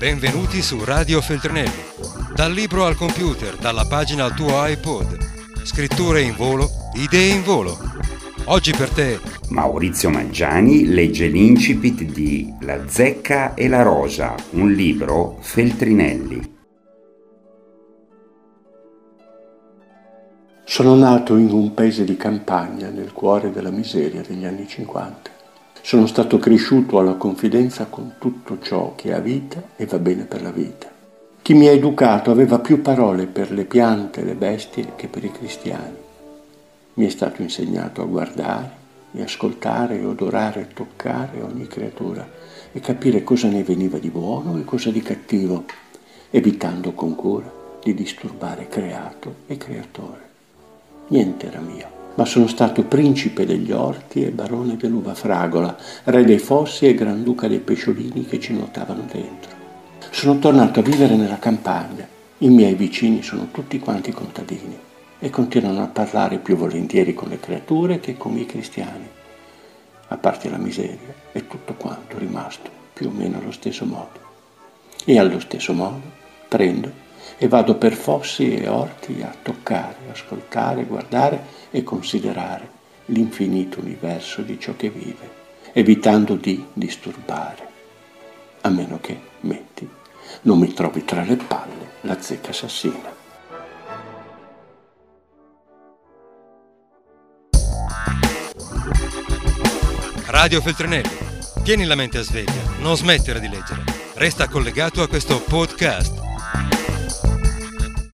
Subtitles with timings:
[0.00, 1.82] Benvenuti su Radio Feltrinelli.
[2.34, 5.18] Dal libro al computer, dalla pagina al tuo iPod.
[5.62, 7.76] Scritture in volo, idee in volo.
[8.46, 9.20] Oggi per te
[9.50, 16.56] Maurizio Maggiani legge l'incipit di La zecca e la rosa, un libro Feltrinelli.
[20.64, 25.29] Sono nato in un paese di campagna nel cuore della miseria degli anni 50.
[25.82, 30.42] Sono stato cresciuto alla confidenza con tutto ciò che ha vita e va bene per
[30.42, 30.88] la vita.
[31.42, 35.24] Chi mi ha educato aveva più parole per le piante e le bestie che per
[35.24, 35.96] i cristiani.
[36.94, 38.70] Mi è stato insegnato a guardare
[39.12, 42.28] e ascoltare e odorare e toccare ogni creatura
[42.70, 45.64] e capire cosa ne veniva di buono e cosa di cattivo,
[46.30, 47.50] evitando con cura
[47.82, 50.28] di disturbare creato e creatore.
[51.08, 55.74] Niente era mio ma sono stato principe degli orti e barone dell'uva fragola,
[56.04, 59.50] re dei fossi e granduca dei pesciolini che ci nuotavano dentro.
[60.10, 62.06] Sono tornato a vivere nella campagna.
[62.38, 64.78] I miei vicini sono tutti quanti contadini
[65.18, 69.08] e continuano a parlare più volentieri con le creature che con i cristiani.
[70.08, 74.20] A parte la miseria, è tutto quanto rimasto più o meno allo stesso modo.
[75.06, 76.02] E allo stesso modo
[76.48, 76.99] prendo
[77.42, 82.68] e vado per fossi e orti a toccare, ascoltare, guardare e considerare
[83.06, 85.30] l'infinito universo di ciò che vive,
[85.72, 87.66] evitando di disturbare,
[88.60, 89.88] a meno che, metti,
[90.42, 93.10] non mi trovi tra le palle la zecca assassina.
[100.26, 101.28] Radio Feltrinelli.
[101.62, 103.84] Tieni la mente a sveglia, non smettere di leggere.
[104.14, 106.28] Resta collegato a questo podcast